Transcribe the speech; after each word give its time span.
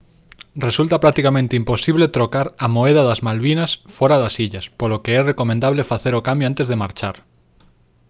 resulta 0.55 0.99
practicamente 0.99 1.55
imposible 1.55 2.07
trocar 2.17 2.47
a 2.65 2.67
moeda 2.75 3.01
das 3.09 3.23
malvinas 3.27 3.71
fóra 3.97 4.17
das 4.23 4.35
illas 4.45 4.65
polo 4.79 5.01
que 5.03 5.11
é 5.19 5.21
recomendable 5.31 5.89
facer 5.91 6.13
o 6.15 6.25
cambio 6.27 6.47
antes 6.51 6.67
de 6.69 6.79
marchar 6.83 7.15